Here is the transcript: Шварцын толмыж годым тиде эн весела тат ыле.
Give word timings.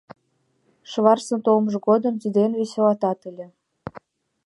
Шварцын 0.91 1.39
толмыж 1.45 1.75
годым 1.87 2.15
тиде 2.21 2.41
эн 2.47 2.53
весела 2.59 2.93
тат 3.01 3.19
ыле. 3.29 3.47